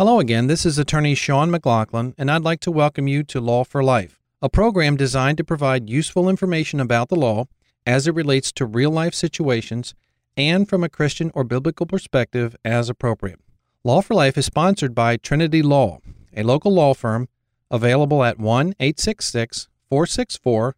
[0.00, 0.46] Hello again.
[0.46, 4.18] This is attorney Sean McLaughlin, and I'd like to welcome you to Law for Life,
[4.40, 7.44] a program designed to provide useful information about the law
[7.84, 9.94] as it relates to real life situations
[10.38, 13.40] and from a Christian or biblical perspective as appropriate.
[13.84, 15.98] Law for Life is sponsored by Trinity Law,
[16.34, 17.28] a local law firm
[17.70, 20.76] available at 1 866 464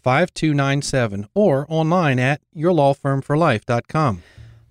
[0.00, 4.22] 5297 or online at yourlawfirmforlife.com.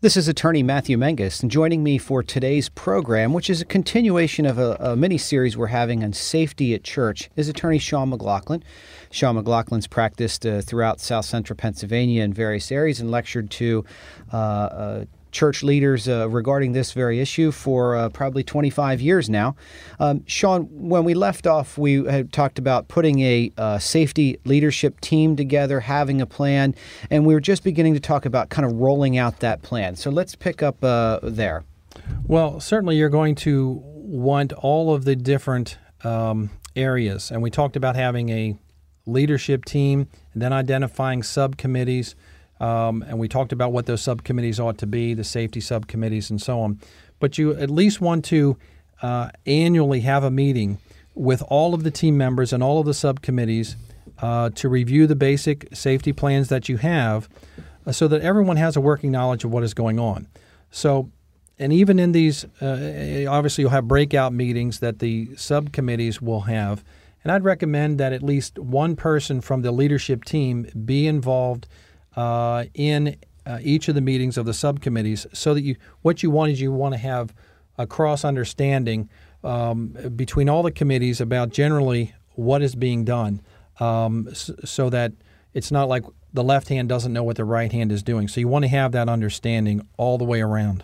[0.01, 4.45] This is attorney Matthew Menges, and joining me for today's program, which is a continuation
[4.45, 8.63] of a, a mini series we're having on safety at church, is attorney Sean McLaughlin.
[9.11, 13.83] Sean McLaughlin's practiced uh, throughout South Central Pennsylvania in various areas and lectured to
[14.31, 19.55] uh, uh, church leaders uh, regarding this very issue for uh, probably 25 years now.
[19.99, 24.99] Um, Sean, when we left off, we had talked about putting a uh, safety leadership
[25.01, 26.75] team together, having a plan,
[27.09, 29.95] and we were just beginning to talk about kind of rolling out that plan.
[29.95, 31.63] So let's pick up uh, there.
[32.27, 37.75] Well, certainly you're going to want all of the different um, areas, and we talked
[37.75, 38.57] about having a
[39.05, 42.15] leadership team and then identifying subcommittees
[42.59, 46.41] um, and we talked about what those subcommittees ought to be, the safety subcommittees, and
[46.41, 46.79] so on.
[47.19, 48.57] But you at least want to
[49.01, 50.79] uh, annually have a meeting
[51.15, 53.75] with all of the team members and all of the subcommittees
[54.21, 57.29] uh, to review the basic safety plans that you have
[57.85, 60.27] uh, so that everyone has a working knowledge of what is going on.
[60.71, 61.09] So,
[61.57, 66.83] and even in these, uh, obviously, you'll have breakout meetings that the subcommittees will have.
[67.23, 71.67] And I'd recommend that at least one person from the leadership team be involved
[72.15, 73.15] uh, in
[73.45, 76.61] uh, each of the meetings of the subcommittees so that you what you want is
[76.61, 77.33] you want to have
[77.77, 79.09] a cross understanding
[79.43, 83.41] um, between all the committees about generally what is being done
[83.79, 85.13] um, so that
[85.53, 88.27] it's not like the left hand doesn't know what the right hand is doing.
[88.27, 90.83] So you want to have that understanding all the way around.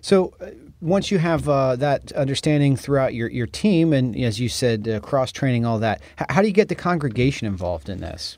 [0.00, 4.48] So uh, once you have uh, that understanding throughout your, your team, and as you
[4.48, 8.36] said, uh, cross training, all that, how do you get the congregation involved in this?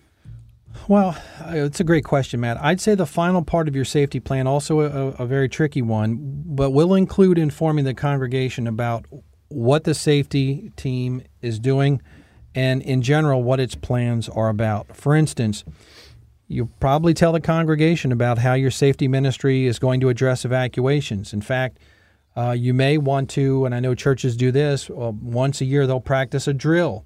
[0.86, 2.62] Well, uh, it's a great question, Matt.
[2.62, 6.18] I'd say the final part of your safety plan, also a, a, very tricky one,
[6.46, 9.04] but will include informing the congregation about
[9.48, 12.00] what the safety team is doing
[12.54, 14.96] and, in general, what its plans are about.
[14.96, 15.64] For instance,
[16.46, 21.34] you probably tell the congregation about how your safety ministry is going to address evacuations.
[21.34, 21.78] In fact,
[22.36, 25.86] uh, you may want to, and I know churches do this, uh, once a year
[25.86, 27.04] they'll practice a drill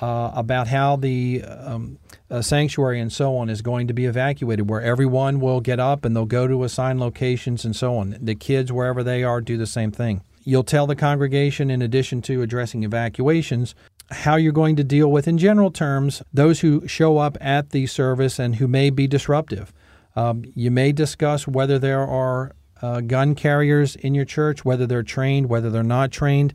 [0.00, 1.98] uh, about how the um,
[2.30, 6.04] uh, sanctuary and so on is going to be evacuated, where everyone will get up
[6.04, 8.16] and they'll go to assigned locations and so on.
[8.20, 10.22] The kids, wherever they are, do the same thing.
[10.44, 13.74] You'll tell the congregation, in addition to addressing evacuations,
[14.10, 17.86] how you're going to deal with, in general terms, those who show up at the
[17.86, 19.72] service and who may be disruptive.
[20.16, 25.02] Um, you may discuss whether there are uh, gun carriers in your church, whether they're
[25.02, 26.54] trained, whether they're not trained.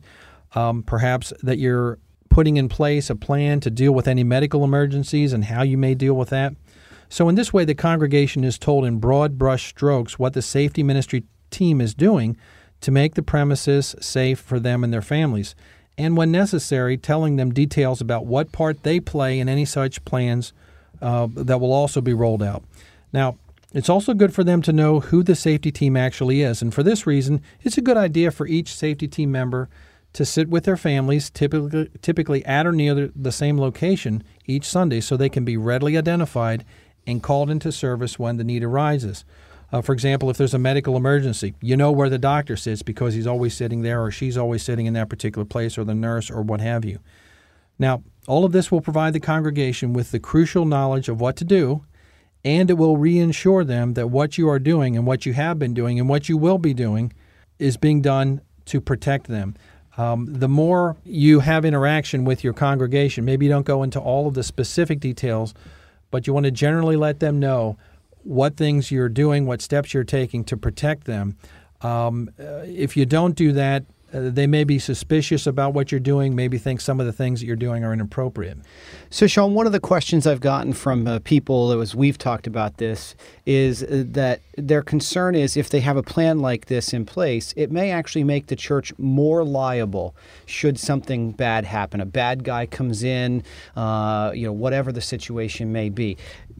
[0.54, 1.98] Um, perhaps that you're
[2.34, 5.94] putting in place a plan to deal with any medical emergencies and how you may
[5.94, 6.52] deal with that.
[7.08, 10.82] So, in this way, the congregation is told in broad brush strokes what the safety
[10.82, 12.36] ministry team is doing
[12.80, 15.54] to make the premises safe for them and their families,
[15.96, 20.52] and when necessary, telling them details about what part they play in any such plans
[21.00, 22.64] uh, that will also be rolled out.
[23.12, 23.38] Now,
[23.72, 26.82] it's also good for them to know who the safety team actually is, and for
[26.82, 29.68] this reason, it's a good idea for each safety team member
[30.14, 35.00] to sit with their families, typically, typically at or near the same location each Sunday,
[35.00, 36.64] so they can be readily identified
[37.06, 39.24] and called into service when the need arises.
[39.72, 43.14] Uh, for example, if there's a medical emergency, you know where the doctor sits because
[43.14, 46.30] he's always sitting there or she's always sitting in that particular place, or the nurse,
[46.30, 47.00] or what have you.
[47.78, 51.44] Now, all of this will provide the congregation with the crucial knowledge of what to
[51.44, 51.84] do,
[52.44, 55.74] and it will reassure them that what you are doing and what you have been
[55.74, 57.12] doing and what you will be doing
[57.58, 59.56] is being done to protect them.
[59.96, 64.26] Um, the more you have interaction with your congregation, maybe you don't go into all
[64.26, 65.54] of the specific details,
[66.10, 67.76] but you want to generally let them know
[68.22, 71.36] what things you're doing, what steps you're taking to protect them.
[71.82, 73.84] Um, uh, if you don't do that,
[74.14, 77.40] uh, they may be suspicious about what you're doing, maybe think some of the things
[77.40, 78.58] that you're doing are inappropriate.
[79.10, 82.78] So, Sean, one of the questions I've gotten from uh, people as we've talked about
[82.78, 87.04] this is uh, that their concern is if they have a plan like this in
[87.04, 90.14] place, it may actually make the church more liable
[90.46, 92.00] should something bad happen.
[92.00, 93.42] A bad guy comes in,
[93.76, 96.16] uh, you know, whatever the situation may be.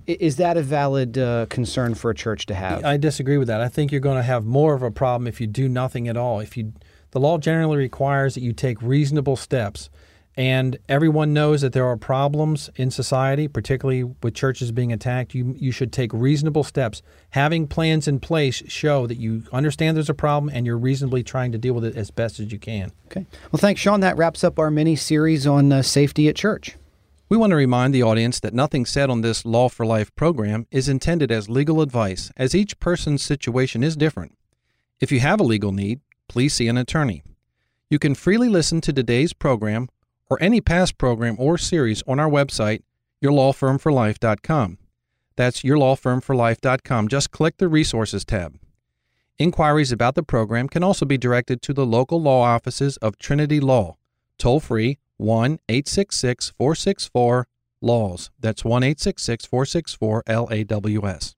[0.07, 2.85] Is that a valid uh, concern for a church to have?
[2.85, 3.61] I disagree with that.
[3.61, 6.17] I think you're going to have more of a problem if you do nothing at
[6.17, 6.41] all.
[6.41, 6.73] If you
[7.15, 9.89] the law generally requires that you take reasonable steps.
[10.37, 15.55] and everyone knows that there are problems in society, particularly with churches being attacked, you
[15.59, 17.03] you should take reasonable steps.
[17.31, 21.53] Having plans in place show that you understand there's a problem and you're reasonably trying
[21.53, 22.91] to deal with it as best as you can.
[23.07, 23.27] Okay.
[23.53, 24.01] Well, thanks, Sean.
[24.01, 26.77] That wraps up our mini series on uh, safety at church.
[27.29, 30.67] We want to remind the audience that nothing said on this Law for Life program
[30.71, 34.37] is intended as legal advice, as each person's situation is different.
[35.01, 37.23] If you have a legal need, please see an attorney.
[37.91, 39.89] You can freely listen to today's program
[40.29, 42.83] or any past program or series on our website,
[43.23, 44.79] yourlawfirmforlife.com.
[45.37, 47.09] That's yourlawfirmforlife.com.
[47.09, 48.59] Just click the Resources tab.
[49.39, 53.59] Inquiries about the program can also be directed to the local law offices of Trinity
[53.59, 53.97] Law,
[54.39, 57.49] toll free 1 866 464
[57.81, 58.31] LAWS.
[58.39, 61.35] That's 1 866 464 LAWS.